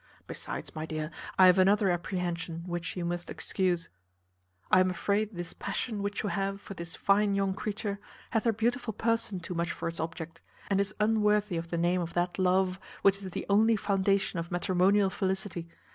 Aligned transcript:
Besides, 0.25 0.73
my 0.73 0.87
dear, 0.87 1.11
I 1.37 1.45
have 1.45 1.59
another 1.59 1.91
apprehension 1.91 2.63
which 2.65 2.97
you 2.97 3.05
must 3.05 3.29
excuse. 3.29 3.87
I 4.71 4.79
am 4.79 4.89
afraid 4.89 5.33
this 5.35 5.53
passion 5.53 6.01
which 6.01 6.23
you 6.23 6.29
have 6.29 6.59
for 6.59 6.73
this 6.73 6.95
fine 6.95 7.35
young 7.35 7.53
creature 7.53 7.99
hath 8.31 8.45
her 8.45 8.51
beautiful 8.51 8.93
person 8.93 9.39
too 9.39 9.53
much 9.53 9.71
for 9.71 9.87
its 9.87 9.99
object, 9.99 10.41
and 10.71 10.81
is 10.81 10.95
unworthy 10.99 11.55
of 11.55 11.69
the 11.69 11.77
name 11.77 12.01
of 12.01 12.15
that 12.15 12.39
love 12.39 12.79
which 13.03 13.21
is 13.21 13.29
the 13.29 13.45
only 13.47 13.75
foundation 13.75 14.39
of 14.39 14.49
matrimonial 14.49 15.11
felicity. 15.11 15.69